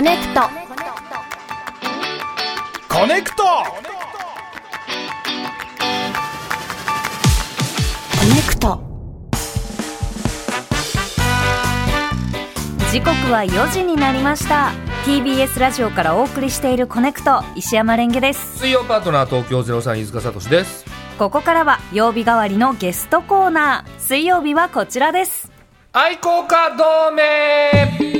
[0.00, 0.40] コネクト。
[2.88, 3.42] コネクト。
[3.44, 3.50] コ
[8.24, 8.80] ネクト。
[12.90, 14.72] 時刻は4時になりました。
[15.04, 18.56] TBS ラジオからお送りしているコネクト石山蓮華です。
[18.56, 20.86] 水曜パートナー東京03飯塚悟志です。
[21.18, 24.00] ここからは曜日代わりのゲストコーナー。
[24.00, 25.52] 水曜日はこちらです。
[25.92, 28.19] 愛好家同盟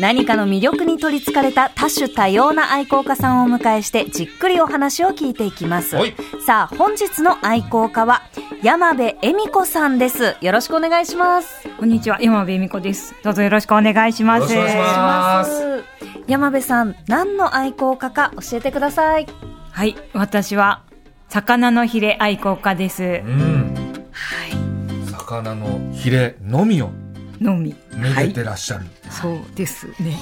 [0.00, 5.94] 何かの魅力に取りつかれた多種多様な愛好家さんをお迎えしてじっくりお話を聞いていきます。
[5.94, 6.14] はい。
[6.46, 8.22] さあ本日の愛好家は
[8.62, 10.36] 山部恵美子さんです。
[10.40, 11.68] よろしくお願いします。
[11.78, 13.14] こんにちは、山部恵美子です。
[13.22, 14.54] どうぞよろしくお願いします。
[14.54, 15.84] よろしくお願いします。
[16.26, 19.26] 山部さん何の愛好家か教えてください。
[19.70, 20.82] はい、私は
[21.28, 23.02] 魚のヒレ愛好家です。
[23.02, 23.74] うん。
[25.06, 26.90] 魚のヒレのみを
[27.40, 27.74] のみ。
[27.94, 30.16] めはいでてらっしゃる、そうですね。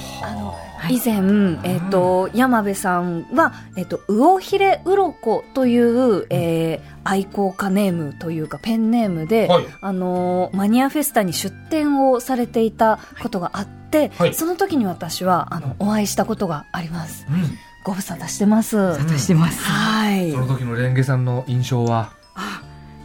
[0.89, 1.17] 以前、
[1.63, 17.25] えっ、と、山部さんは、えっ、と、魚ひれうろこという、えー愛好家ネームというか、ペンネームで、はいあのーマニアフェスタに出展をされていたことがあって、はいその時に私は、あの、お会いしたことがあります。
[17.29, 18.95] うんご無沙汰してます。
[18.95, 19.63] 沙汰してます。
[19.63, 20.37] はいそ。
[20.39, 22.11] の時のレンゲさんの印象は？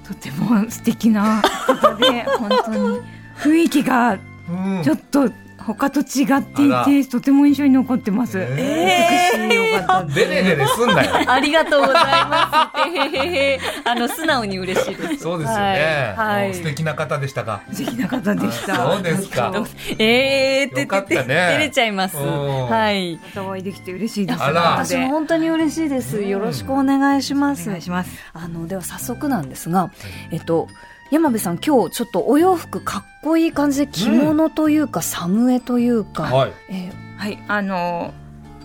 [0.06, 3.00] とても素敵な方で、本当に
[3.36, 4.18] 雰囲気が
[4.48, 5.30] うんちょっと
[5.64, 6.66] 他と違って
[7.00, 8.38] いて、とても印象に残ってます。
[8.38, 10.14] え美しいお方で。
[10.26, 12.88] デレデレすんなよ ありがとうございます。
[12.90, 15.16] へへへあの、素直に嬉しいです。
[15.22, 18.76] そうですよね、はい素敵な方でしたか素敵な方でした。
[18.76, 19.66] そうですか本
[19.98, 22.18] えーってよかったね照れちゃいます。
[22.18, 23.18] うんはい。
[23.34, 24.42] 当お会いできて嬉しいです。
[24.42, 26.20] あら私も本当に嬉しいです。
[26.22, 27.68] よろしくお願いします。
[27.68, 28.10] お願いします。
[28.34, 29.90] あの、では早速なんですが、
[30.30, 30.68] えっと、
[31.10, 36.52] 山部さん今日ちょっとお洋服かっこいい感じで着物というか、サムエというか、はい。
[36.68, 38.12] えはい、あの、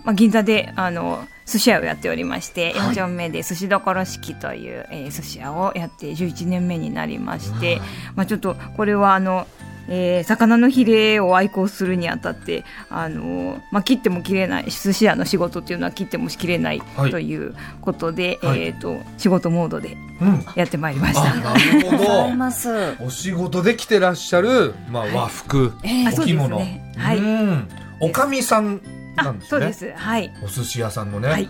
[0.04, 2.94] まあ、銀座で、あの、寿司屋をやっておりまして、はい。
[2.94, 7.80] 4丁目で寿司どころ式という、えー寿司屋をやって11年目になりまして、
[8.14, 9.46] まあ、ちょっとこれはあの、
[9.90, 17.10] えー魚のヒレを愛好するにあたって、あのまあ、切っても切れない寿司屋の仕事っていうのは切っても切れないはい。
[17.10, 18.62] ということで、はい。
[18.62, 20.44] えー、と仕事モードでうん。
[20.54, 21.32] やってまいりました。
[21.32, 22.68] あなるほー、ございどます。
[23.00, 26.94] お仕事で着てらっしゃる、まあ、和服、えーあそうですお着物、ね。
[26.96, 27.18] はい。
[27.18, 27.68] うん。
[28.00, 28.80] おかみさん
[29.16, 29.48] なんですね。
[29.50, 29.92] そうです。
[29.96, 30.32] はい。
[30.44, 31.28] お寿司屋さんのね。
[31.28, 31.48] はい。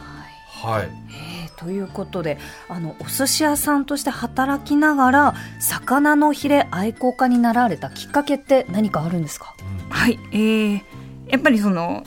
[0.62, 0.88] はい。
[1.10, 1.29] えー
[1.60, 2.38] ということで
[2.68, 9.54] あのお寿司屋さんとして働きながら魚のヒレ愛好家になられたきっかけって何かあるんですか？
[9.90, 10.80] はい、えー、
[11.28, 12.02] やっぱりその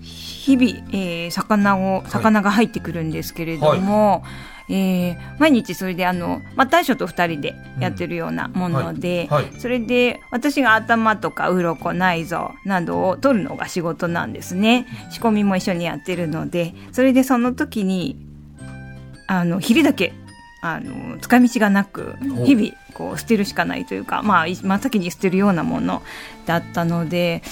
[0.00, 4.24] 日々、えー、魚を魚が入ってくるんですけれども、
[4.70, 9.44] えー毎日それであの、まあ、大将と2人でやってるようなもので、はい。
[9.44, 9.60] はい。
[9.60, 14.86] それで私が頭とか鱗内臓などを取るのが仕事なんですね。
[15.10, 18.27] 仕込みも一緒にやってるのでそれでその時に
[19.28, 20.12] あのヒレだけ
[20.60, 26.02] あの使い道がなく日々こう捨てるしかないというか、まあ、い真っ先に捨てるようなもの
[26.46, 27.42] だったので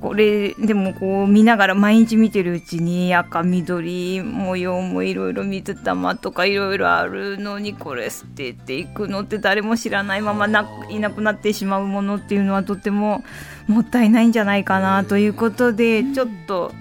[0.00, 13.24] これでもこう見ながら毎日見てるうちに赤緑模様もいろいろ水玉とかいろいろあるのにこれ捨てていくのって誰も知らないままないなくなってしまうものっていうのはとても
[13.68, 16.72] もったいないんじゃないかなということでちょっと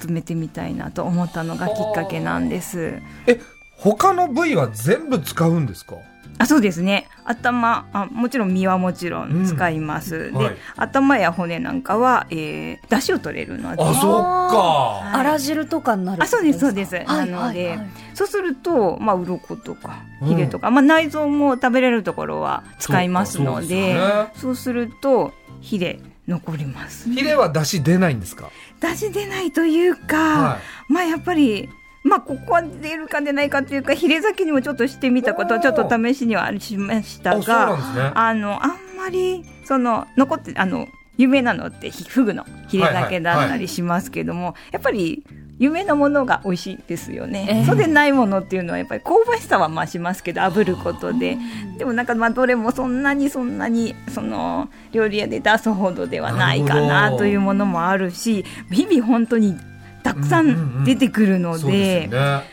[0.00, 3.00] 集めてみたいなと思ったのがきっかけなんです。
[3.26, 3.40] え
[3.82, 5.96] 他の部位は全部使うんですか？
[6.38, 7.06] あそうですね。
[7.24, 10.56] 頭あもちろん身はもちろん使います、で、はい。
[10.76, 13.82] 頭や骨なんかは、えー、出汁を取れるので。
[13.82, 15.18] あそっか。
[15.18, 17.90] あら汁とかになるあそうですそうです、はいなので、はいはい。
[18.14, 20.28] そうするとまあ鱗とかうん。
[20.28, 27.10] ヒレとか、まあ、内臓も食べれるところは使いますのでそうかそうするとヒレ残ります。
[27.10, 28.50] ヒレは出汁出ないんですか？
[28.80, 30.58] 出汁出ないというか、は
[30.88, 31.68] まあやっぱり
[32.02, 38.12] まあここは出るか出ないかっていうかヒレ酒にもちょっとしてみたことおーはちょっと試しにはしましたがね。
[38.14, 45.22] あのあんまりその残ってあの有名なのってひフグのヒレ酒だったりしますけども、やっぱり
[45.58, 47.64] 有名なものが美味しいですよね、ええ。
[47.66, 51.36] そうでないものっていうのはやっぱり香ばしさは増しますけど炙ることで。
[51.76, 59.58] でもなんかまあどれもそんなにそんなにその料理屋で出すほどではないかなというものもあるし日々本当に
[60.02, 62.08] たくさうん出てくるので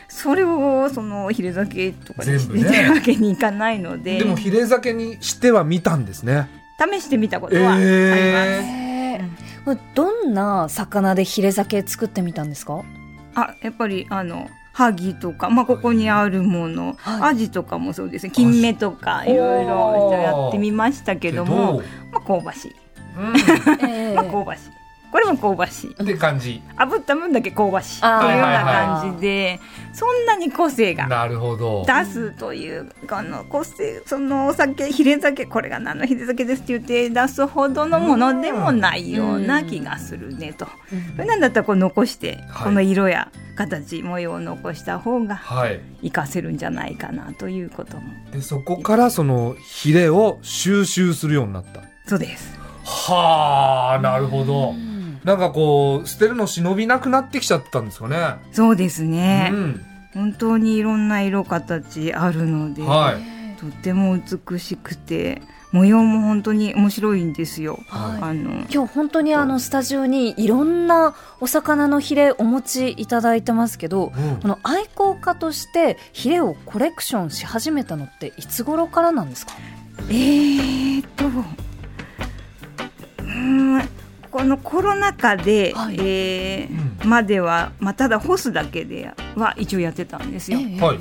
[0.08, 2.60] それをそのヒレ酒とかに全部ね。
[2.64, 4.18] してるわけにいかないので。
[4.18, 6.48] でもヒレ酒にしては見たんですね。
[6.78, 7.84] 試してみたことはあります。
[7.84, 9.78] えへー。
[9.94, 12.82] どんな魚でヒレ酒作ってみたんですか？
[13.34, 17.32] あやっぱりあのハギとか、まあ、ここにあるもの、はい。
[17.32, 18.32] アジとかもそうですね。
[18.32, 22.74] 金目とかいろいろやってみましたけども、まあ、香ばしい、
[23.18, 23.82] うん。
[23.88, 24.62] えまあ、香ばしい
[25.10, 25.92] これも香ばしい。
[25.92, 26.62] って感じ。
[26.76, 28.00] 炙った分だけ香ばしい。
[28.00, 29.58] というような感じで
[29.92, 31.84] そんなに個性がなるほど。
[31.86, 40.66] 出すというあの個性そのお酒ヒレ酒これが何のヒレ酒ですって言って出すほどのものでもないような気がするねと。
[41.16, 42.64] それなんだったらこう残して、はい。
[42.64, 45.80] この色や形模様を残した方がはい。
[46.02, 48.02] 活かせるんじゃないかなということも。
[48.30, 51.82] でそこからそのヒレを収集するようになった。
[52.06, 52.58] そうです。
[52.84, 54.74] はあなるほど
[55.24, 58.36] なんかこう捨てるの忍びなくなってきちゃったんですかね。
[58.52, 59.84] そうですね、うん。
[60.14, 63.58] 本当にいろんな色形あるので、はい。
[63.60, 64.16] とっても
[64.48, 65.42] 美しくて
[65.72, 67.80] 模様も本当に面白いんですよ。
[67.88, 68.22] はい。
[68.22, 74.36] あの今日本当にあのスタジオにいろんなお魚のヒレお持ちいただいてますけど、うん。
[74.40, 79.52] この愛好家としてヒレをコレクションし始めたのっていつ頃からなんですか？
[80.08, 83.88] えーっとうーん
[84.38, 85.96] このコロナ禍で、はい。
[85.98, 90.58] えーまでは、まあ、ただ干すだけでは一応やってたんですよ。
[90.58, 90.98] はい。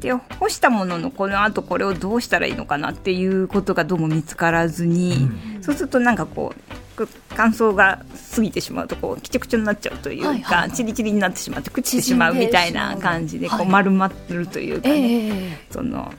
[0.00, 5.28] で干したもののこのあとこれをどうしたらいいのかなっていうことがどうも見つからずに、
[5.60, 6.54] そうするとなんかこ
[6.96, 8.02] う乾燥が
[8.34, 10.72] 過ぎてしまうとこうきちょくちょになっちゃうというか、はいはいはい。
[10.72, 15.66] チリチリになってしまって朽ちてしまうみたいな感じでこうはい丸まるというかね、ええ。
[15.70, 16.10] その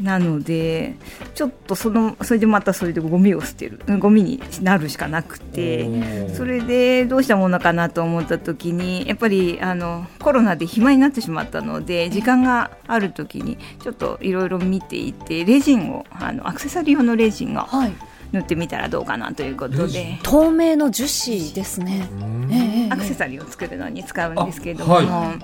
[0.00, 0.94] なので
[1.34, 6.30] ちょっとそのそれでまたそれでゴミを捨てるゴミになるしかなくて。
[6.34, 17.92] それでどうしたものかなと思った時にやっぱりあのコロナで暇になってしまったので時間がある時にちょっといろいろ見ていてレジンをあのアクセサリー用のレジンをはい。
[18.32, 20.20] 塗ってみたらどうかなということで。
[20.22, 22.48] 透明の樹脂ですね、うん。
[22.52, 25.34] ええええアクセサリーを作るのに使うんですけども、あは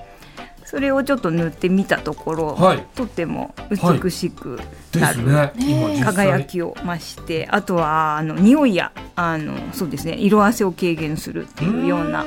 [0.67, 2.85] それをちょっと塗ってみたところ、はい。
[2.93, 4.59] とっても美しく
[4.99, 12.25] なる、ですね輝きを増してあとはあの匂いやあのそうですね色あせを軽減するっていうような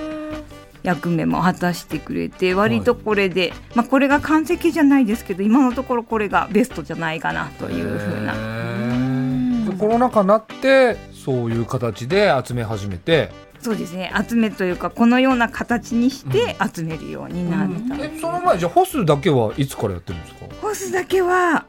[0.82, 8.60] 役目も果たしてくれて割とこれで、まあ、これが完成形じゃないですけど今のところこれがベストじゃないかなというふうな。
[9.78, 13.30] コロナ禍になってそういう形で集め始めて
[13.62, 14.12] そうですね。
[14.28, 17.68] 集めというかこのような形にして集めるようになっ
[17.98, 20.46] た、えその前じゃあホスだけはいつからやってるんですか？
[20.62, 21.66] ホースだけは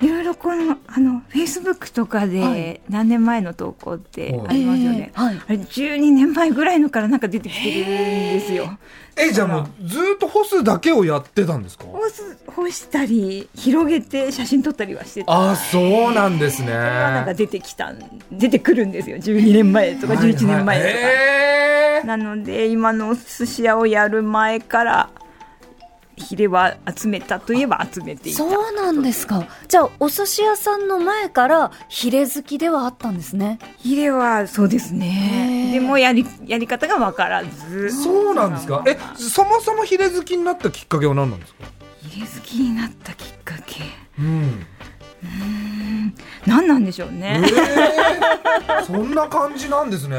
[0.00, 5.36] いろいろこのあのフェイスブックとかはで何年前の投稿ってありますよね、ええはい。
[5.36, 8.78] あれ12年前ぐらいのからなんか出てきてるんですよ。
[9.16, 11.84] えじゃあもうずーっとホスだけをやってたんですか？
[11.84, 15.50] 干す干したり広げて写真撮ったりはしてた。
[15.50, 16.68] あそうなんですね。
[16.68, 17.98] それがなんか出てきたん
[18.32, 19.18] 出てくるんですよ。
[19.18, 20.90] 12年前とか11年前とか。
[20.90, 25.10] えなので今の寿司屋をやる前から
[26.20, 28.38] ヒレは集めたといえば集めていた。
[28.38, 29.46] そうなんですか。
[29.68, 33.58] じゃあお寿司屋さんの前からヒレ好きではあったんですね。
[33.78, 35.70] ヒレはそうですね。
[35.72, 37.90] でもやりやり方が分からず。
[37.90, 38.84] そうなんですか。
[38.86, 41.64] えそもそもヒレ好きになったきっかけは何なんですか？
[42.02, 43.82] ヒレ好きになったきっかけ。
[44.18, 44.66] うん
[46.46, 47.46] 何なんでしょうね、え。
[48.82, 50.16] ー、そんな感じなんですね。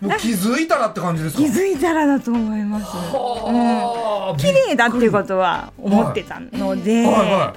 [0.00, 1.42] もう気づいたらって感じですか？
[1.42, 2.86] 気づいたらだと思います。
[2.86, 4.40] はあ。
[4.40, 7.12] 綺麗だっていうことは思ってたので、はい。
[7.12, 7.54] は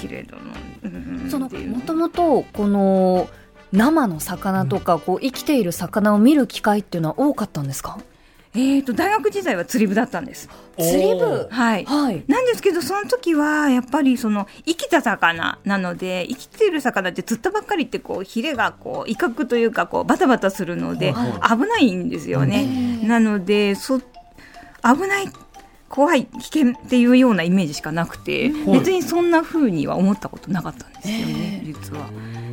[0.00, 0.42] 綺麗だな、
[0.84, 1.28] うん。
[1.30, 1.70] そのっていう。
[1.70, 3.28] もともとこの
[3.72, 7.98] 生の魚とかこう生きている魚を見る機会っていうのは多かったんですか？
[8.56, 10.48] えー、と大学時代は釣り部だったんです。
[10.78, 11.48] 釣り部？
[11.50, 11.84] はい。
[11.84, 12.22] はい。
[12.28, 23.00] なんですけどその時はやっぱりその生きた魚なので生きてる魚って釣ったばっかりってこうヒレがこう威嚇というかこうバタバタするのではい危ないんですよね。
[23.02, 24.04] なのでそ危
[25.08, 25.28] ない
[25.88, 28.78] 怖い危険っていうようなイメージしかなくて、はい。
[28.78, 32.08] 別にそんな風には思ったことなかったんですよね、実は。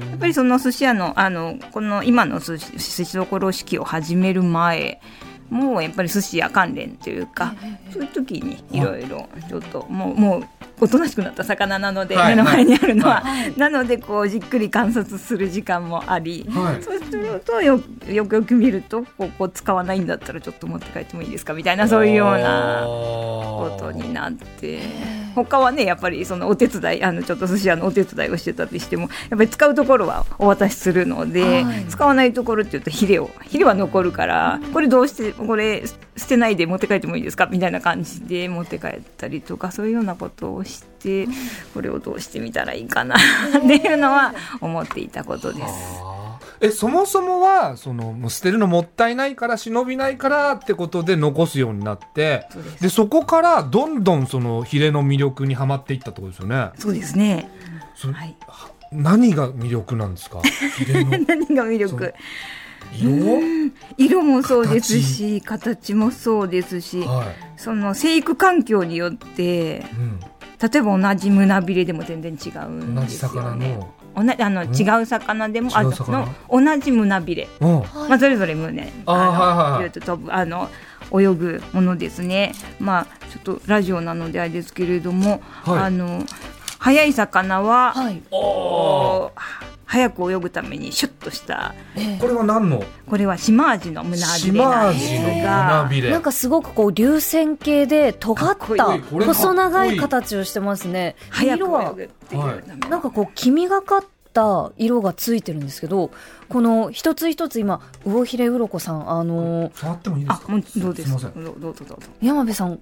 [0.10, 5.02] やっぱりその寿司屋のあのこの今の寿司寿司どころ式を始める前
[5.52, 7.54] もうやっぱり寿司屋関連というか、
[7.92, 10.44] そういう時にいろいろちょっともうもう
[10.80, 16.82] おとなしくなった魚なので、はい目の前にあるのは、はなのでこうじっくり観察する時間もあり、はい。
[16.82, 24.80] そうするとよよくよく見るとここ使わないんだったらちょっと持って帰ってもいいですかみたいなそういうようなこことになって。
[25.34, 31.86] 他はねやっぱりそのお手伝いあのちょっと寿司屋のお手伝いをしてたりしてもやっぱり使うところはお渡しするので、はい。
[31.86, 35.84] 使わないところっていうとヒレをヒレは残るからこれどうしてこれ
[36.18, 37.48] 捨てないで持って帰ってもいいですか？
[37.48, 41.28] みたいな感じで持って帰ったりとかそういうようなことをして
[41.74, 43.16] これをどうしてみたらいいかな
[43.58, 45.74] っていうのは思っていたことです。
[46.64, 56.70] えそもそもはそのもう捨てるのもったいないから忍びないからってことで残すようになってそうでそこからどんどんそのヒレの魅力にはまっていったってことですよね。
[56.78, 57.50] そうですね。
[58.14, 58.36] はい。
[58.92, 60.42] 何が魅力なんですか？
[60.78, 61.12] ヒレの。
[61.26, 62.14] 何が魅力？
[62.94, 63.72] 色？
[63.98, 65.94] 色もそうですし形。
[65.94, 70.20] もそうですしはその生育環境によってい、うん、
[70.60, 73.78] 例えば同じ胸びれでも全然違うんですよ魚ね。
[74.16, 74.76] の、同じあのん。
[74.76, 75.92] 違う魚でもあの
[76.50, 77.70] 同じ胸びれ、うん、
[78.10, 80.70] まあ、それぞれ胸あーのはいあの
[81.14, 82.54] 泳ぐものですね。
[82.80, 85.80] まあちょっとラジオなのであれですけれども、はい。
[85.80, 86.24] あの
[86.80, 88.22] 速い魚は、はい。
[89.92, 91.76] 早く泳ぐためにシュッとした。
[91.98, 92.82] えこれは何の？
[93.10, 98.80] これは島味の胸びれなんです島味の胸がびれなんかすごくこう流線形で尖っかっこいい。
[98.80, 101.18] た細長い形をしてますね。
[101.30, 106.12] 早く色は泳ぐっていうためのなんかこう黄みがかった色がついてるんですけど、
[106.48, 110.54] この一つ一つ今魚ひれうろこさんあのー触ってもいいですか？
[110.78, 111.10] どうです？
[111.10, 111.44] すいません。
[111.44, 112.08] どうどうぞどうぞ。
[112.22, 112.80] 山部さん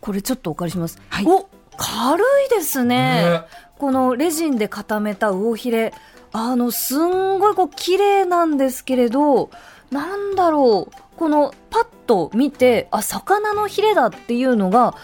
[0.00, 1.02] これちょっとお借りします。
[1.08, 1.26] はい。
[1.26, 3.24] お軽いですね。
[3.24, 3.40] ね。
[3.78, 5.92] このレジンで固めた魚ひれ、
[6.32, 9.50] あの、すんごいこう綺麗なんですけれど、
[9.90, 14.94] なんだろう、このパッと見て、あ、魚のヒレだっていうのが、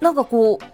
[0.00, 0.64] なんかこう、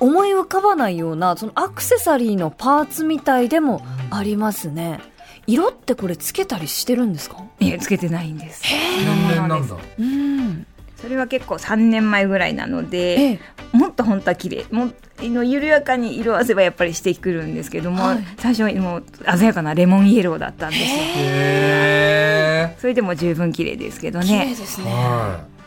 [0.00, 5.00] 思い浮かばないような、そのアクセサリーのパーツみたいでもありますね。
[5.48, 7.42] 色ってこれつけたりしてるんですか？
[7.58, 8.62] いやつけてないんです。
[8.62, 9.76] 天然なんだ。
[9.98, 10.66] うん。
[11.00, 13.40] それは結構3年前ぐらいなのでええ、
[13.76, 18.24] もっと本当は綺麗もっの緩やかに色あせばやっぱりしてくるんですけども、はい。
[18.38, 19.04] 最初はもう
[19.36, 20.86] 鮮やかなレモンイエローだったんですよ。
[21.16, 24.86] へそれでも十分綺麗ですけど綺麗ねですね。
[24.86, 25.57] ーはい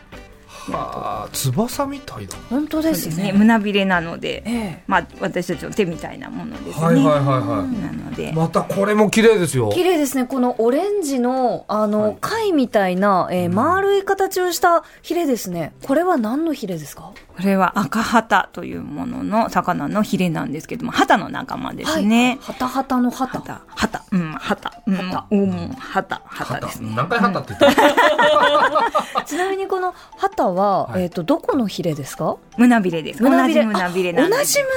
[0.70, 2.36] はあ翼みたいだ。
[2.50, 3.32] 本当ですね。
[3.32, 4.82] 胸びれなので、ええ。
[4.86, 8.30] まあ、私たちの手みたいなものですね、はいはいはいはなので。
[8.30, 9.70] いまたこれも綺麗ですよ。
[9.74, 10.24] 綺麗ですね。
[10.26, 15.72] このオレンジの、あの、貝みたいな、えー丸い形をしたヒレですね。
[15.84, 17.12] これは何のヒレですか？
[17.36, 23.40] これは赤ハタというものの魚のヒレなんですけどもハタの仲間ですね、ハタハタのハハタ。
[23.40, 24.94] タハタうんハタうん。
[24.96, 25.50] ハうん。
[25.78, 26.92] ハタハタですね。
[26.94, 31.02] 何回ハタって言った ちなみにこのハタは、はい。
[31.02, 32.36] えっ、と、どこのヒレですか？
[32.56, 33.22] 胸びれです。
[33.22, 34.70] 同じ胸びれなんあ同ですじ胸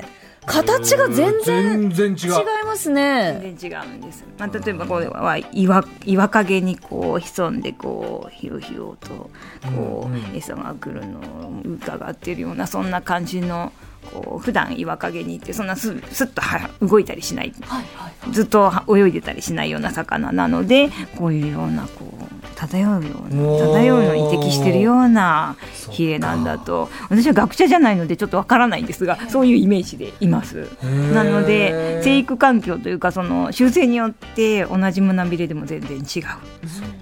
[0.00, 0.04] びれ
[0.44, 2.38] 形が全然全然違う。
[2.40, 3.38] 違いますね。
[3.40, 9.30] 全然違うんです、まあ、例えばこれは岩岩陰にこう潜んでこうひろひろと
[9.76, 10.36] こうんううん。
[10.36, 13.72] 餌が来るのを伺ってるようなそんな感じの
[14.12, 17.54] こう普段岩陰にいてそんなすすっとは動いたりしない。
[17.60, 18.32] はいはい。
[18.32, 22.21] ずっと泳いでたりしないような魚なのでこういうようなこう
[22.68, 25.56] 漂うような漂うのに適してるような
[25.90, 26.88] ヒレなんだと。
[27.10, 30.68] 私は学者じゃないのでちょっとわからないんですがそういうイメージでいます。
[30.82, 31.12] ー。
[31.12, 36.24] なので生育環境というかその習性によって同じ胸びれでも全然違う。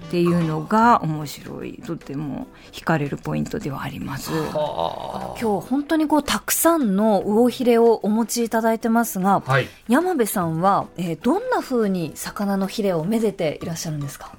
[0.07, 1.81] っていうのが面白い。
[1.85, 4.31] とても惹かれるポイントではあります。
[4.31, 9.67] は今日本当にこうたくさんの魚ヒレをお持ちいただいてますが、あはい。
[9.87, 14.31] 山部さんは、えーどんな風に魚のヒレをめでていらっしゃるんですか？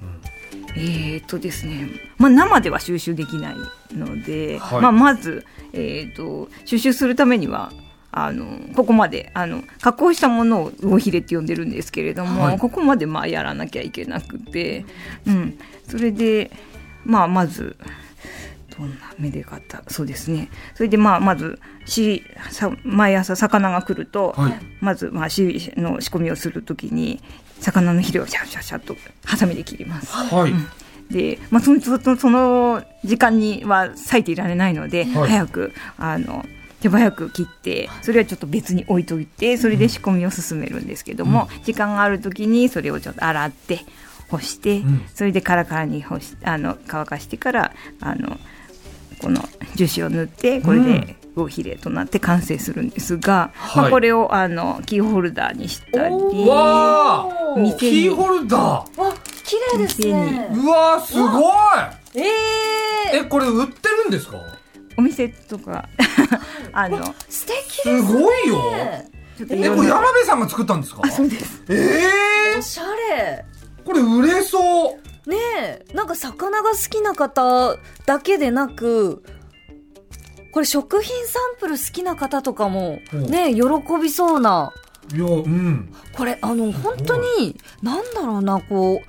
[0.75, 1.87] えーとですね、
[2.17, 3.55] まあ、生では収集できない
[3.95, 4.81] ので、はい。
[4.81, 7.71] まあ、まず、えー、と収集するためには
[8.11, 12.59] あのここまであの加工したものを魚ヒレって呼んでるんですけれども、はい。
[12.59, 14.85] ここまでまあやらなきゃいけなくて、
[15.25, 16.51] うん、それで、
[17.03, 17.75] まあ、まず
[18.77, 20.49] どんなめで方そうですね。
[20.75, 24.59] それでまあまずしさ毎朝魚が来ると、はい。
[24.79, 27.21] まず、まあ、しの仕込みをするときに
[27.63, 30.11] 魚のヒレをシャシャシャッとハサミで切ります。
[30.13, 30.53] はい。
[31.13, 35.29] で、まあ、そのその時間には割いていられないので、はい。
[35.29, 36.45] 早くあの
[36.81, 43.79] 手早く切ってそれはちょっと別に置いといてそれで仕込みを進めるんですけども、時間がある時にそれをちょっと洗って
[44.29, 45.05] 干して、ん。
[45.13, 48.37] それでカラカラに干しあの乾かしてからあの
[49.21, 49.41] この
[49.75, 58.85] 樹脂を塗ってこれで魚ヒレとなって完成するんですが、まあ、はいこれをあのキーホルダーにしたりおわー店キーホルダわ
[59.43, 60.47] 綺麗ですね。
[60.51, 61.53] ーうわーすごい。
[62.15, 64.37] えー、えこれ売ってるんですか？
[64.97, 65.87] お店とか
[66.71, 68.01] あの素敵ですね。
[68.07, 68.61] すごいよ。
[69.37, 71.01] ちょっとえこれ山部さんが作ったんですか？
[71.03, 71.63] あそうです。
[71.69, 72.83] えおしゃ
[73.15, 73.45] れ。
[73.83, 75.29] ー、これ売れそう。
[75.29, 79.23] ねえなんか魚が好きな方だけでなく
[80.53, 83.25] これ食品サンプル好きな方とかもうん。
[83.29, 83.61] ね喜
[84.01, 84.71] びそうな。
[85.13, 85.93] いやうん。
[86.15, 89.01] これあの本当になんだろうなこ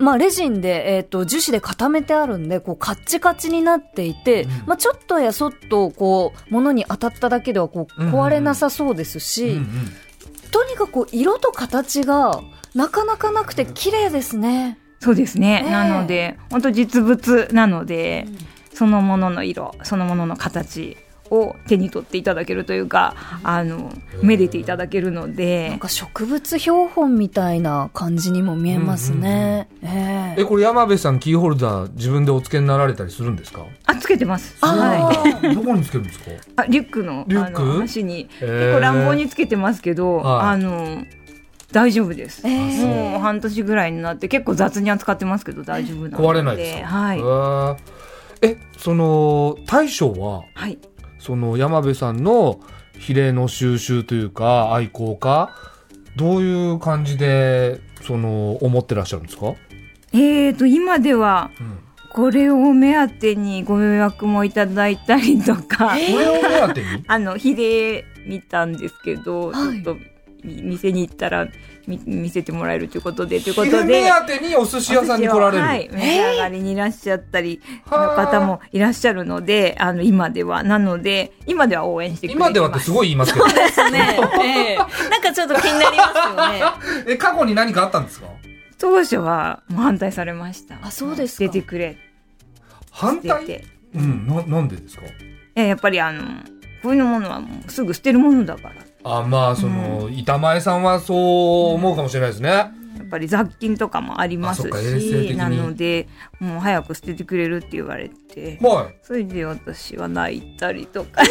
[0.00, 4.50] うまあレジンで、えっと樹脂で固めてあるんでこうカッチカチになっていて、うん。
[4.66, 8.20] まあ、ちょっとやそっとこう物に当たっただけではこううんうんうん。
[8.20, 9.66] 壊れなさそうですし、うんうん。
[10.50, 12.42] とにかくこう色と形が
[12.74, 14.78] なかなかなくて綺麗ですね。
[15.00, 15.70] そうですね、ええ。
[15.70, 18.26] なので本当実物なので、
[18.76, 20.96] そのものの色そのものの形
[21.28, 23.92] を手に取っていただけるというかあの
[24.22, 25.70] めでていただけるので。
[25.70, 29.68] なんか植物標本みたいな感じにも見えますね。
[29.82, 30.42] ええ。
[30.42, 33.64] え、これ山部さんキーホルダー自分でお付けになられたりするんですか？
[33.86, 34.56] あつけてます。
[34.60, 35.50] あはい。
[35.54, 36.30] どこにつけるんですか？
[36.56, 37.60] あリュックのリュック？
[37.60, 40.46] あの端に結構乱暴につけてますけど、はい。
[40.50, 41.04] あの
[41.72, 42.86] 大丈夫です、えー。
[43.12, 46.16] もう半年ぐらいになって結構雑に扱ってますけど大丈夫なので。
[46.16, 46.86] 壊れないですか？
[46.86, 47.76] はい、
[48.42, 50.78] え、その、大将は、はい、
[51.18, 52.60] その山部さんの
[52.98, 55.50] 比例の収集というか愛好家
[56.16, 59.54] どういう感じでその思ってらっしゃるんですか、
[60.12, 61.78] えーと今ではうん、
[62.12, 67.04] これを目当てにご予約もいただいたりとか、 これを目当てに？
[67.08, 69.82] あの比例見たんですけど、はい。
[69.82, 70.02] ちょっと
[70.42, 71.50] み店に行ったらみ
[71.86, 80.62] 見せてもらえるということでというこ比とで例目当てにお寿司屋さんに来られる、はい、召し上がりにいらっしゃったりのはあ方もいらっしゃるので、あの、今では。
[80.62, 82.50] なので、今では応援してくれてます。
[82.50, 84.18] 今ではってすごい言いますけどですね。
[84.42, 86.48] ええなんかちょっと気になりますよ
[87.04, 87.04] ね。
[87.14, 88.26] え過去に何かあったんですか？
[88.78, 90.76] 当初はもう反対されました。
[90.82, 91.94] あそうですか出てくれ。
[91.94, 91.98] 出
[92.90, 93.44] 反対？
[93.46, 93.64] て。
[93.94, 95.02] うんななんでですか？
[95.54, 96.22] えやっぱりあの、
[96.82, 98.74] こういうものはもうすぐ捨てるものだから。
[99.08, 102.72] あまあその、板前さんはそう思うかもしれないですね、や
[103.04, 105.36] っぱり雑菌とかもありますし、に。
[105.36, 106.08] なので、
[106.40, 108.98] もう早く捨ててくれるって言われて、はい。
[109.02, 111.22] それで私は泣いたりとか。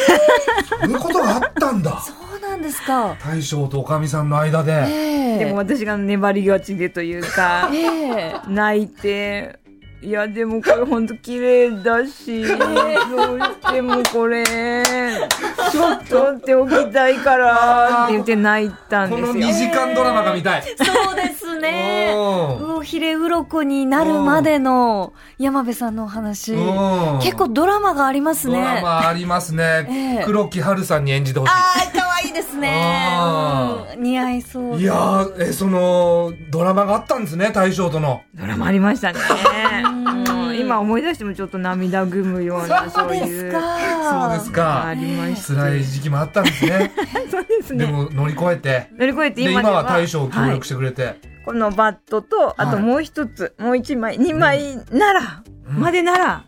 [0.70, 2.00] そういうことがあったんだ。
[2.05, 3.17] そうなんですか。
[3.24, 5.39] 大将とおかみさんの間で、ええ。
[5.39, 8.36] でも私が粘りがちでというか、ええ。
[8.48, 9.60] 泣いて、
[10.01, 19.53] いやでもこれほんと綺麗だし、どうしてもこれ、ちょっと取っておきたいからって言って泣いたんこのですよ2。
[19.53, 22.13] 時間ドラマが見たい、そうですね。
[22.15, 26.53] うん魚ひれ鱗になるまでの山部さんのお話。
[26.53, 28.59] うん結構ドラマがありますね。
[28.59, 33.07] ドラマありますね、ええ黒木華さんに演じてほしいああ、可愛いですね。
[33.17, 34.79] あうん似合いそう。
[34.79, 39.20] いやーえそのドラマがあったんですね大将とのドラマありましたね。
[39.89, 40.59] んうん。
[40.59, 43.09] 今思い出してもちょっと涙ぐむような、そそう。
[43.09, 44.85] そうですか。
[44.87, 45.55] ありました。
[45.55, 46.91] 辛い時期もあったんですね。
[47.29, 47.85] そうですね。
[47.85, 48.89] でも乗り越えて。
[48.98, 49.81] 乗り越えてで今では。
[49.81, 55.79] 今は大将を協はい力してくれて、このバットと、あともう一つ、もう一枚、二枚なら、うん。
[55.79, 56.45] までなら、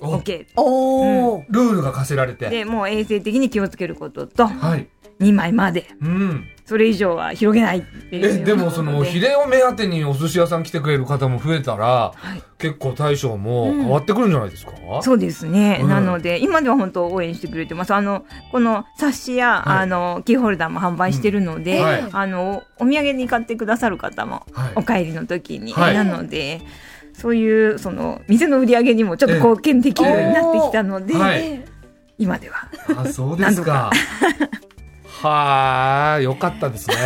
[0.00, 0.16] お。
[0.16, 0.46] OK。
[0.56, 1.44] おー。
[1.48, 2.48] ルールが課せられて。
[2.50, 4.88] で、もう衛生的に気をつけることと、はい。
[5.20, 5.86] 2枚まで。
[6.00, 8.40] うんそれ以上は広げないっていう。
[8.40, 12.42] えでもそのヒレを目当てにお寿司屋さん来てくれる方も増えたらはい。
[12.58, 14.72] 結構大将も変わってくるんじゃないですか、
[15.02, 15.80] そうですね。
[15.82, 15.88] うん。
[15.90, 17.92] なので、今では本当応援してくれてます。
[17.92, 19.78] あの、この冊子や、はい。
[19.80, 22.08] あの、キーホルダーも販売してるので、うんはい。
[22.10, 24.72] あの、お土産に買ってくださる方も、はい。
[24.76, 25.74] お帰りの時に。
[25.74, 25.94] はい。
[25.94, 26.62] なので、
[27.12, 31.66] そういう、その、店の売り上げにもちょっと貢献できるようになってきたので、
[32.16, 32.68] 今では。
[32.96, 33.90] あそうですか
[35.28, 36.96] はあよかったですね、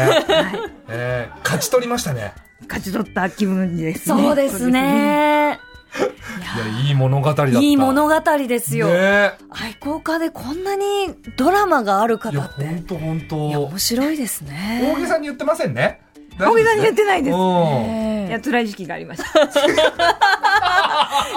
[0.88, 4.22] えー勝ち取りましたね勝ち取った気分ですえね。
[4.22, 5.59] そうですね。
[5.98, 8.88] いやいい物語だったいい物語ですよ。
[8.88, 12.64] ね愛好家でこんなにドラマがある方って。
[12.66, 14.92] 本当本当面白いですね。
[14.94, 16.02] 大げさに言ってませんね
[16.38, 17.37] 大げさに言ってないです。
[17.37, 19.48] いや、辛い時期がありました。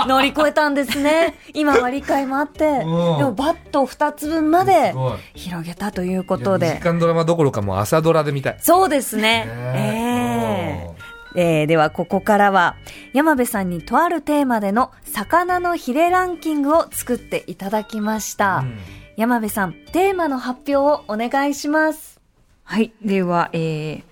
[0.08, 1.36] 乗り越えたんですね。
[1.54, 2.80] 今は理解もあって。
[2.80, 4.94] でもバット2つ分まで
[5.34, 6.82] 広げたということで2時。
[6.82, 9.22] 間ドラマどころかもう朝ドラで見たいそうですね。
[9.22, 10.94] ね
[11.36, 12.76] えええーではここからは
[13.14, 18.78] 山部さんにとあるテーマでの魚のヒレランキングを作っていただきました、うん
[19.18, 22.20] 山部さんテーマの発表をお願いします
[22.64, 22.94] はい。
[23.04, 24.04] では、えー、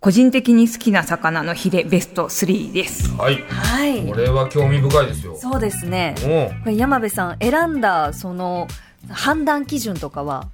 [0.00, 3.10] 個人的に好きな魚のヒレベスト3です。
[3.14, 3.42] はい。
[3.48, 4.06] はい。
[4.06, 5.36] これは興味深いですよ。
[5.36, 6.14] そうですね。
[6.18, 6.54] う。
[6.56, 8.68] んこれ山部さん選んだその
[9.08, 10.48] 判断基準とかは、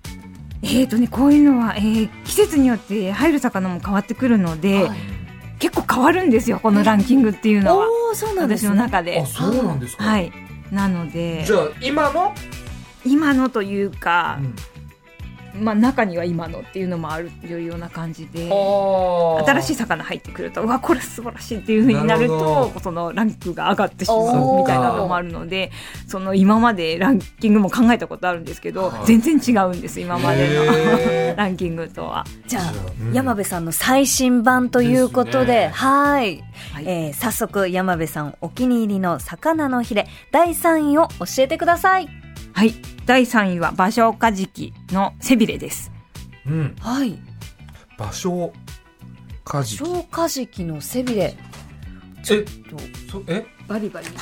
[0.63, 4.99] えーとね、こういうのは、えー季節によって入る魚も変わってくるので、はい。
[5.59, 7.87] 結構変わるんですよ、このランキングっていうのは。
[7.89, 9.21] おおそうなんです私ねの中で。
[9.21, 9.27] あ。
[9.27, 10.05] そうなんですか。
[10.05, 10.33] はい。
[10.71, 11.45] なので。
[11.45, 12.33] じ、ゃあ今の？
[13.05, 14.55] 今のというかう、ん
[15.55, 18.49] まあ中には今のっていうのもあるような感じで。
[18.51, 25.71] あ新しい魚入ってくるとうわこれ素晴らしいっていう風になるなるほとそのランクが上がってしまうみたいなのもあるので
[26.07, 29.07] その今までランキングも考えたことあるんですけど、はい。
[29.07, 32.25] 全然違うんです今までへの ランキングとは。
[32.47, 36.85] じゃあ、うん山部さんの最新版ということでですねはい、はい。
[36.87, 42.22] えー早速山部さんお気に入りの魚のヒレ第3位を教えてください
[42.53, 42.75] はい。
[43.07, 45.91] 第3位は芭蕉カジキの背びれです。
[46.47, 46.77] うん。
[46.81, 47.19] はい。
[47.99, 48.53] 場所
[49.45, 51.37] カジキ超カジキの背びれ。
[52.31, 52.45] えと
[53.11, 53.45] そえ？
[53.67, 54.07] バリバリ。
[54.07, 54.15] おっ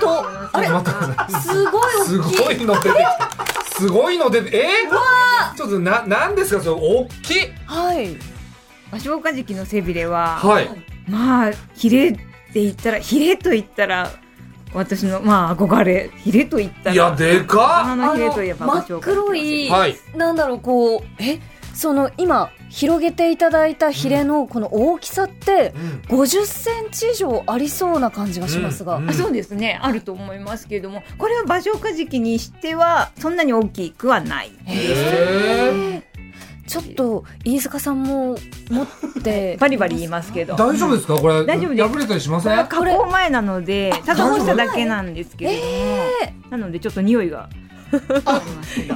[0.00, 0.26] と！
[0.52, 0.66] あれ？
[1.40, 2.36] すごいす大きい。
[2.44, 3.30] ごいの出てきた。
[3.78, 4.42] すごいのでえ？
[5.52, 6.62] ー、ちょっとななんですか？
[6.62, 7.38] それ大きい。
[7.66, 8.16] はい。
[8.90, 10.68] バショウカジキの背びれは、はい。
[11.08, 12.16] まあヒレっ
[12.52, 14.10] て言ったらヒレと言ったら
[14.74, 19.96] 私のまあ憧れヒレと言ったらいやでか魚のヒレといえば真っ黒い、はい。
[20.16, 21.40] なんだろうこうえ？
[21.74, 25.72] その今広げていただいたヒレのこの大きさって
[26.10, 26.18] うん。
[26.18, 29.02] 50センチ以上ありそうな感じがしますが、うん。
[29.04, 29.10] うん。
[29.10, 29.78] あそうですね。
[29.80, 34.50] あると思いますけれどもこれはバショウカジキにしてはそんなに大きくはない。
[34.66, 36.02] へー
[36.68, 38.36] ちょっと飯塚さんも
[38.70, 38.86] 持っ
[39.22, 40.54] て バリバリ言いますけど。
[40.56, 41.14] 大丈夫ですか？
[41.16, 41.88] これ大丈夫です。
[41.88, 42.66] 破れたりしません？
[42.66, 47.48] 加工前なのでただ干しただけなんですけれども、なのでちょっと匂いが。
[48.26, 48.94] ありますけど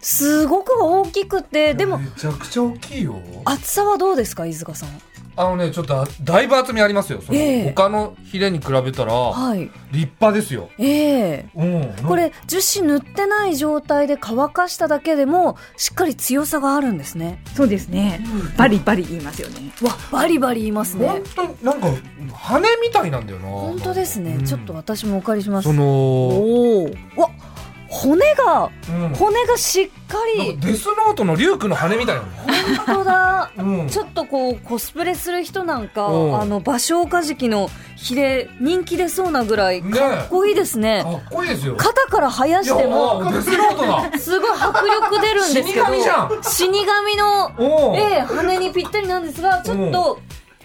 [0.00, 3.16] すごく大きくてでもめちゃくちゃ大きいよ。
[3.44, 4.88] 厚さはどうですか飯塚さん？
[5.36, 7.20] あのねちょっとだいぶ厚みありますよ。
[7.20, 7.72] その、ええ。
[7.74, 9.70] 他のヒレに比べたらはい。
[9.90, 11.48] 立派ですよ、ええ。
[11.54, 17.42] うん、これ樹脂塗ってない状態で乾かしただけでもしっかり強さがあるんですね。
[17.54, 18.24] そうですね。
[18.56, 19.72] バリバリ言いますよね。
[19.82, 21.08] わバリバリ言いますね。
[21.08, 21.88] 本当になんか
[22.32, 23.48] 羽みたいなんだよな。
[23.48, 24.44] 本当ですね、うん。
[24.44, 25.64] ちょっと私もお借りします。
[25.64, 26.84] その、おお
[27.16, 27.30] わ
[27.88, 30.58] 骨がうん、骨がしっかり。
[30.58, 32.22] デスノートのリュウクの羽みたいな
[32.86, 33.52] 本当だ。
[33.56, 36.40] の、うん、ちょっとこうコスプレする人なんか、うん。
[36.40, 41.02] あの芭蕉カジキのヒレ人気出そうなぐらいねかっこいいですね。
[41.02, 41.76] かっこいいですよ。
[41.76, 46.42] 肩から生やしていもすごい迫力出るんですけど死神じゃん。
[46.42, 50.20] 死神のおお、ええ羽にぴったりなんですがちょっと、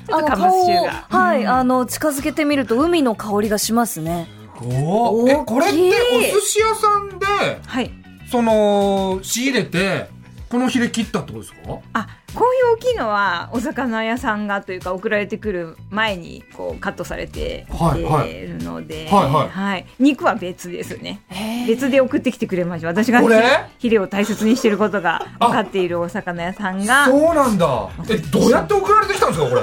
[0.07, 4.27] ちょっとカブ顔をはい、あの近づけてみると海の香りがしますね。
[4.61, 5.41] おー。
[5.41, 7.25] えこれってお寿司屋さんで
[7.65, 7.91] はい。
[8.29, 10.07] その仕入れて
[10.49, 11.59] このヒレ切ったってことですか？
[11.93, 18.31] あこういう大きいのはお魚屋さんがというか送られてくる前にこうカットされてはいはい。
[18.31, 19.85] いるので、はいはい。
[19.99, 21.21] 肉は別ですね。
[21.67, 23.21] 別で送ってきてくれました私が
[23.77, 27.89] ヒレを大切にしていることが分かっているお魚屋さんがそうなんだ。
[28.09, 29.61] えどうやって送られてきたんですかこれ？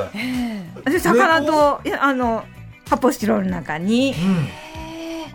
[0.85, 2.45] 私魚といやあの
[2.89, 4.49] 発泡スチロールの中にうん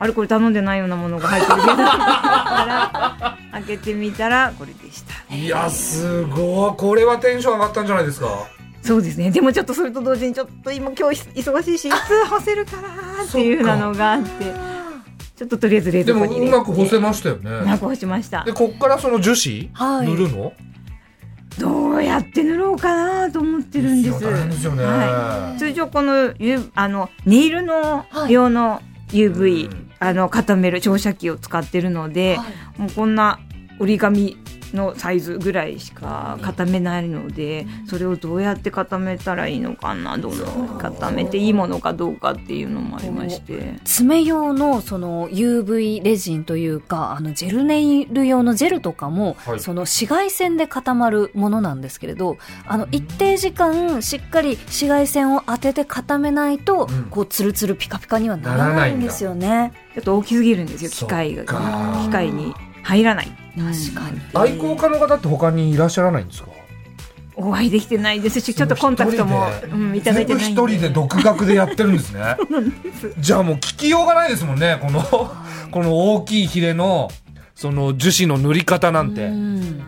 [0.02, 1.76] あれこれ頼んでないようなものが入ってるけど。
[1.76, 5.36] から開けてみたらこれでした。
[5.36, 6.76] いやすごい。
[6.76, 8.28] これはテンション上がったんじゃないですか？
[8.82, 9.30] そうですね。
[9.30, 12.90] でもちょっとそれと同時にちょっと今今日忙しいしいつ干せるかな
[13.24, 14.30] っていうなのがあって。
[15.36, 16.58] ちょっととりあえず冷でも蔵庫に入れて。
[16.58, 18.44] うまく干せましたようまねく干しました。
[18.44, 20.08] でこっからその樹脂、はい。
[20.08, 20.54] 塗るの？
[21.60, 24.20] どうやって塗ろうかなと思ってるんです。
[24.20, 28.82] ですよね、は通常このゆあのネイルの用の
[29.12, 29.92] UV、うん。
[30.00, 32.38] あの固める照射器を使ってるので、
[32.78, 33.40] もうこんな
[33.80, 34.38] 折り紙
[34.76, 43.80] のサイズぐらいしか固めないのでそれをどうやって固めたらいいのかなどの固めていいものかどうかっていうのもありまして。
[43.84, 49.60] 爪用のその UV レジンというかあのジェルネイル用のジェルとかも、はい。
[49.60, 57.04] その紫外線で固まるものなんですけれどあの一定時間しっかり紫外線を当てて固めないと、うん。
[57.10, 59.74] こうツルツルピカピカにはならないんですよね。
[59.94, 62.54] ちょっと大きすぎるんですよ機械が機械に
[62.84, 64.22] 入らない確かに。
[64.34, 66.50] 愛好家の方って他にいらっしゃらないんですか？
[67.36, 72.36] お会いできてないですしちょっとコンタクトも、うん、いただいてない一人で独学でやってるんですね。
[73.20, 75.02] じゃあもう聞きようがないですもんねこの
[75.72, 77.10] この大きいヒレの
[77.56, 79.82] その樹脂の塗り方なんて、うん。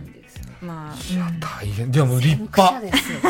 [0.62, 0.96] まあ。
[1.40, 1.92] 大変。
[1.92, 2.82] でも立派。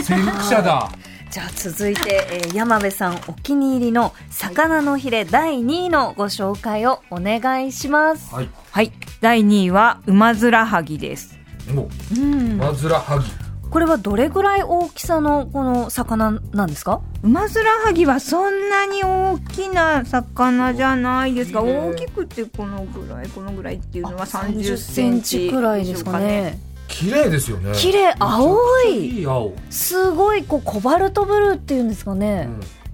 [0.04, 0.90] 先駆者だ
[1.34, 8.32] じゃあ続いて、えー山部さんお気に入りの魚のヒレ第2位のご紹介をお願いします。
[8.36, 8.50] はい。
[8.70, 8.92] はい。
[9.20, 11.40] 第2位は馬面はぎです。
[11.74, 12.52] もうん。
[12.52, 13.26] うマズラハギ。
[13.68, 17.02] これはどれぐらい大きさのこの魚なんですか？
[17.24, 17.50] 馬面
[17.84, 26.60] はぎはそんなに大きな魚じゃないですがいいね大きくてこのぐらいこのぐらいっていうのは30 30セセンチくらいですかね。
[26.94, 27.74] 綺麗ですよね。
[27.76, 28.16] 綺麗。
[28.20, 29.20] 青い。
[29.20, 32.48] いい青、すごいこうコバルトブルーっていうんですかね。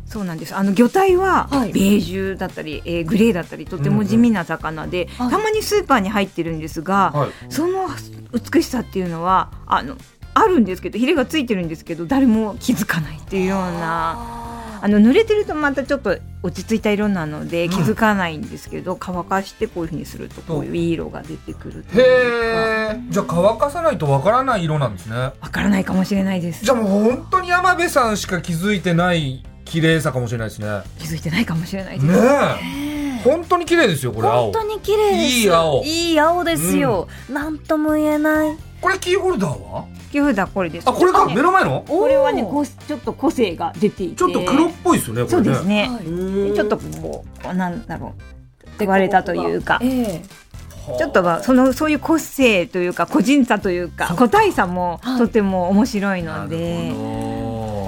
[0.05, 0.55] そうなんです。
[0.55, 1.73] あの魚体ははい。
[1.73, 5.29] ベージュだったり、えーグレーだったりとても地味な魚で、はい。
[5.29, 7.29] たまにスーパーに入ってるんですが、はい。
[7.49, 7.87] その
[8.33, 9.95] 美しさっていうのはあの
[10.33, 14.48] あるんですけどヒレがついてるんですけど誰も気づかないっていうような
[14.81, 22.01] あの濡れてるとまたちょっと落ち着いた色なので気づかないんですけど、乾かしてこういうふうにするとこういういい色が出てくるというか。
[22.01, 25.15] へえじゃあ乾かさないとわからない色なんですね。
[25.15, 26.63] わからないかもしれないです。
[26.63, 30.67] じゃあもう本当に山部さんしか気づいてない綺麗さかもしれないですね。
[30.67, 33.21] ね気づいてないかもしれないです、え。
[33.23, 34.51] 本当に綺麗ですよこれ青。
[34.51, 35.23] 本当に綺麗です。
[35.25, 35.83] いい青。
[35.83, 37.07] いい青ですよ。
[37.29, 38.57] なんとも言えない。
[38.81, 39.85] これキーホルダーは？
[40.09, 40.89] キーフードはこれです。
[40.89, 41.25] あこれか？
[41.27, 41.85] ね目の前の？
[41.87, 44.15] これはねこうちょっと個性が出ていて。
[44.15, 45.37] ちょっと黒っぽいですよねこれね。
[45.37, 45.89] そうですね。
[46.55, 49.79] ちょっとこうなんだろう言われたというか。
[49.81, 50.21] ええ。
[50.97, 55.19] ちょっとまあそのそういう個性というか個人差というか個体差もはい。
[55.19, 56.91] とても面白いのなで、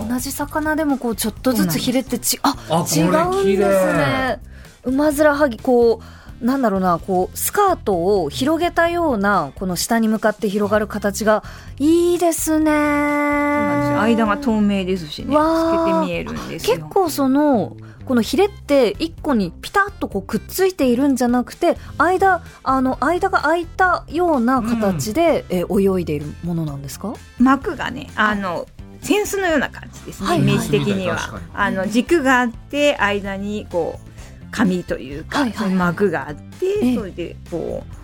[0.08, 4.40] 同じ魚でもこうちょっとずつヒレってちああ違うんです麗ね。
[4.84, 6.04] 馬面はぎこう
[6.42, 11.44] なんだろうなこうスカートを広げたようなこの下に向かって広がる形が
[11.78, 12.66] いいですね。
[12.66, 14.02] そうなんですよ。
[14.02, 16.76] 間が透明ですしね透けて見えるんですよ。
[16.76, 27.14] 結構そのこのヒレって一個にピタッとこうくっついているんじゃなくて間あの間が空いたような形で、えー泳いでいるものなんですか？
[27.40, 28.68] 膜がねあの
[29.04, 30.40] 扇子のような感じですね、はい。
[30.40, 31.18] イメージ的には、
[31.54, 34.11] あの軸があって間にこう
[34.52, 35.68] 紙というか、はいはいはい。
[35.68, 36.96] そういう膜があって、ええ。
[36.96, 37.96] それでこう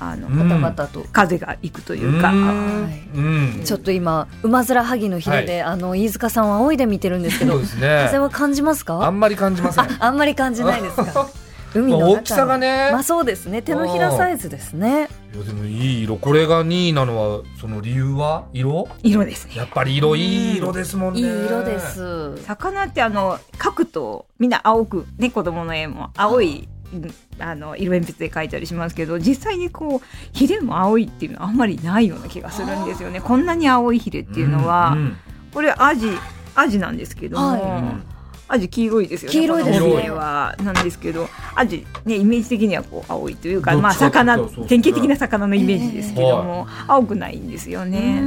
[0.00, 0.48] あの、うん。
[0.48, 2.44] バタバタと、風がいくとどいうか、ん。
[2.46, 3.18] はい。
[3.18, 3.62] うん。
[3.64, 8.02] ちょっと今馬面はぎのヒレで、あの飯塚さんは仰いで見てるんですけどそうですね。
[8.06, 9.04] 風は感じますか？
[9.04, 9.84] あんまり感じません。
[9.84, 11.28] ああんまり感じないですか？
[11.74, 12.12] 海の中の。
[12.12, 12.90] 大きさがね。
[12.92, 13.60] まあそうですね。
[13.60, 15.08] 手のひらサイズですね。
[15.34, 16.16] いやでもいい色。
[16.16, 18.46] これが2位なのはその理由は？
[18.52, 18.88] 色？
[19.02, 19.56] 色ですね。
[19.56, 21.20] やっぱり色いい色ですもんね。
[21.20, 22.36] いい色です。
[22.44, 33.20] 魚ってあの描くとみんな青くね子供の絵も青いうんあの色鉛筆で描いたりしますけど実際にこうヒレも青いっていうのはあんまりないような気がするんですよね。
[33.20, 35.16] こんなに青いヒレっていうのは、んん
[35.52, 36.08] これアジ
[36.54, 37.62] アジなんですけども、はい。
[37.62, 38.17] うん
[38.48, 39.32] アジ黄色いですよね。
[39.32, 40.10] 黄色いですね。
[40.10, 48.20] はなんですけどアジねイメージ的にはこう青いというかまあ魚典型的な魚のイメージですけども、青くないんですよね。
[48.22, 48.24] う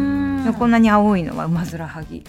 [0.49, 0.53] ん。
[0.57, 2.23] こんなに青いのは馬面はぎ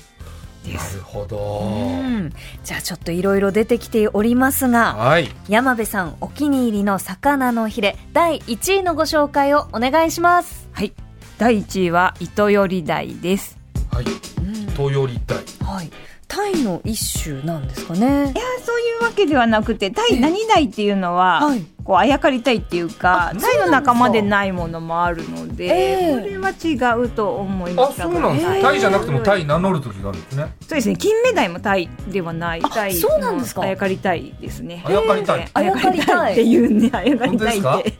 [0.64, 1.60] でなするほど。
[1.62, 2.32] うん。
[2.64, 5.28] じゃあちょっといろいろ出てきておりますがはい。
[5.48, 10.92] 山部さんお気に入りの魚のヒレ第1位のご紹介をお願いします、はい。
[11.38, 13.58] 第一位は糸より鯛です。
[13.90, 14.32] はい。
[14.72, 15.90] 東洋立体はい
[16.32, 18.06] タイの一種なんですかね。
[18.06, 26.20] いやそういうわけではなくて鯛何鯛っていうのは、はいこうあやかりたいっていうかあ鯛の仲間でないものもあるので、ええ。
[26.20, 28.04] これは違うと思いまあした。
[28.04, 30.46] そうなんですへータイじゃなくてもタイ名乗る時があるんですね。
[30.60, 33.62] そうですね金目鯛もタイではないあタイそうなんですか。
[33.62, 34.84] あやかりたいですね。
[34.86, 35.40] あやかりたい。
[35.40, 36.32] えーあやかりたい。
[36.32, 37.92] っていうねあやかりたい本って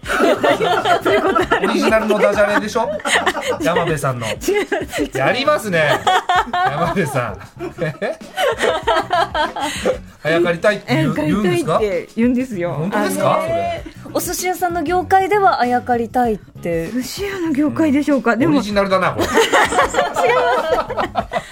[1.67, 2.89] オリジナルのダジャレでしょ？
[3.61, 4.27] 山部さんの。
[5.15, 5.99] やりますね。
[6.53, 7.39] 山部さん。
[8.01, 8.19] え？
[10.25, 11.81] あやかりたいってあ言うんですか？
[12.17, 12.75] 言うんですよ。
[12.75, 13.41] 本当ですか？
[13.43, 13.72] それ
[14.15, 16.91] お寿司屋さんの業界ではあやかりたいって。
[16.91, 18.59] 寿司屋の業界でしょうか、でも。
[18.59, 19.27] オリジナルだなこれ。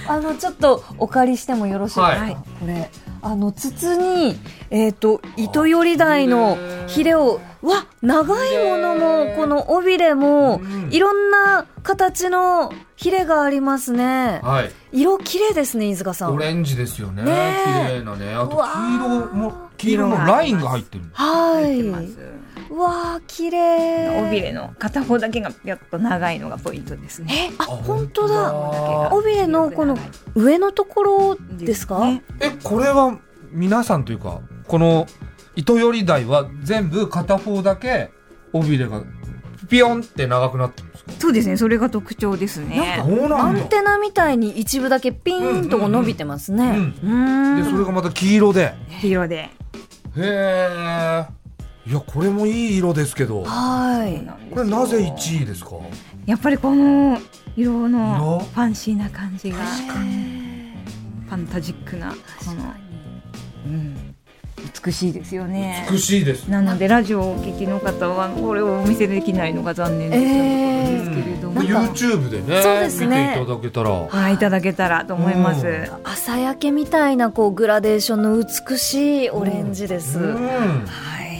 [0.06, 2.34] あのちょっとお借りしてもよろしいですか、はい。
[2.34, 2.90] これ。
[3.22, 4.38] あの筒に
[4.70, 6.56] えっ、と糸より鯛の
[6.86, 10.88] ヒレをわ長いものもこの尾びれもうん。
[10.90, 14.40] いろんな形のヒレがありますね。
[14.42, 14.72] はい。
[14.92, 16.34] 色綺麗ですね飯塚さん。
[16.34, 17.22] オレンジですよね。
[17.22, 18.34] 綺麗なね。
[18.34, 21.04] あと黄色も黄色のラインが入ってる。
[21.12, 21.90] はい。
[22.72, 24.28] わー綺麗。
[24.28, 27.50] 尾びれの片方だけがぴょっと長いのがポイントですね。
[27.50, 28.34] えあ本当だ。
[28.52, 29.14] だ。
[29.14, 29.98] 尾びれのこの
[30.34, 32.00] 上のところですか？
[32.00, 32.22] ね。
[32.40, 33.18] えこれは
[33.50, 35.06] 皆さんというかこの
[35.60, 38.10] 糸より鯛は全部片方だけ
[38.54, 39.02] 尾びれが
[39.68, 41.12] ピヨンって長くなってるんですか？
[41.18, 43.02] そうですねそれが特徴ですね。
[43.02, 46.64] アンテナみたいに一部だけピーンと伸びてますね。
[46.64, 46.94] うん。
[47.02, 47.62] うん。
[47.62, 48.74] でそれがまた黄色で。
[49.02, 49.36] 黄色で。
[49.36, 49.50] へ
[50.16, 51.26] え
[51.86, 53.42] いやこれもいい色ですけど。
[53.44, 54.26] はい。
[54.50, 55.72] これなぜ1位ですか？
[56.26, 57.18] やっぱりこの
[57.54, 58.38] 色の色？
[58.38, 59.58] ファンシーな感じが。
[59.58, 60.70] 確かに。
[61.28, 62.16] ファンタジックなこ
[62.54, 62.74] の、
[63.66, 64.09] うん、
[64.84, 65.86] 美しいですよね。
[65.90, 66.48] 美しいです。
[66.48, 71.62] なのでラジオをお聞きの方はこれをお見せできないのが残念です,、えですけれども。
[71.62, 73.28] なんか YouTube でねそうですね。
[73.28, 73.90] 見ていただけたら。
[73.90, 75.88] はいいただけたらと思います、うん。
[76.04, 80.18] 朝焼けみたいなこうグラデーションの美しいオレンジです。
[80.18, 80.84] うん。
[80.86, 81.30] はい。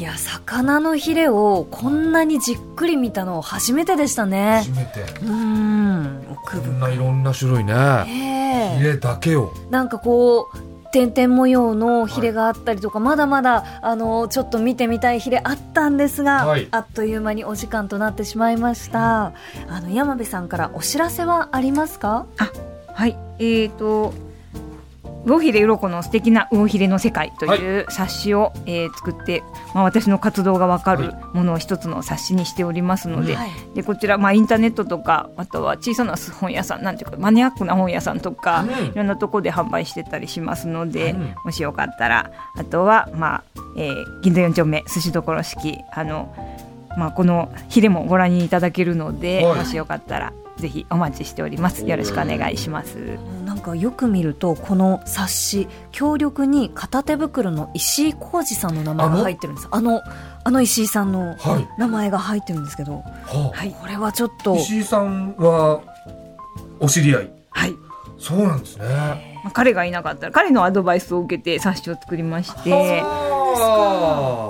[0.00, 0.02] い。
[0.02, 4.62] や魚のヒレをこんなにじっくり見たの初めてでしたね。
[4.64, 4.70] 初。
[4.72, 5.04] めて。
[5.22, 6.26] うん。
[6.30, 7.74] 奥こ深んないろんな種類ね。
[8.08, 8.78] え。
[8.78, 9.52] ヒレだけを。
[9.70, 16.68] なんかこう点々模様のヒレがあったりとか、まだまだあのちょっと見てみたいヒレあったんですが、はい。
[16.70, 19.32] あっという間にお時間となってしまいました。
[19.68, 22.26] あの山部さんからお知らせはありますか？
[22.92, 23.16] はい。
[23.38, 24.12] えーと
[25.24, 29.42] 魚ひれうろこの素敵な魚ひれの世界という冊子を、えー作って、
[29.74, 33.50] まあ、私の活動がわかるものを一つの冊子にしておりますので,、はい。
[33.74, 38.86] でこちら、まあ、インターネットとかあとは小さな本屋さんなんていうかマニアックな本屋さんとか、うん。
[38.86, 41.34] いろんなところで販売してたりしますので、うん。
[41.44, 43.42] もしよかったらあとは、まあ
[43.76, 46.34] えー銀座4丁目寿司処式あの、
[46.98, 49.58] まあ、このヒレもご覧にいただけるので、はい。
[49.58, 51.86] もしよかったらぜひお待ちしております。
[51.86, 53.18] よろしくお願いします。
[53.60, 59.68] なんかよく見るとこの冊子強力に片手袋の石井浩二さんの名前が入ってるんです。
[59.70, 60.00] あの？
[60.44, 61.68] あの石井さんのはい。
[61.78, 62.94] 名前が入ってるんですけど、
[63.26, 64.54] ははいこれはちょっと。
[64.54, 65.82] あ、石井さんは
[66.78, 67.30] お知り合い？
[67.50, 67.74] はい。
[68.18, 69.38] そうなんですね。
[69.44, 72.70] まあ彼がいなかったら彼のアドバイスを受けて冊子を作りまして。
[72.72, 72.76] は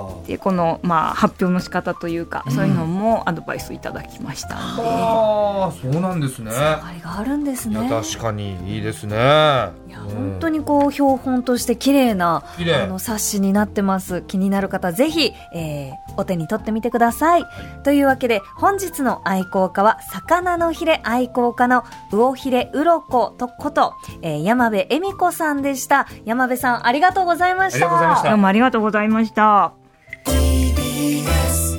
[0.41, 6.51] この、まあ、発表の仕方というか、そういうのもアドバイスをいただきましたあので、はあ、そうなんですね。
[6.51, 7.83] あれがあるんですいね。
[7.89, 9.15] や確かにいいですね。
[9.15, 14.21] いいや本当にこう標本として綺麗なあの冊子になってます。
[14.21, 17.45] 気になる方ぜひ、えーお手に取ってみてください、
[17.83, 26.07] というわけで本日の愛好家は魚のヒレ愛好家の魚ヒレうろことこと、えー山部恵美子さんでした。
[26.25, 28.23] 山部さんありがとうございました。
[28.29, 29.80] どうもありがとうございました。
[31.01, 31.70] Yes.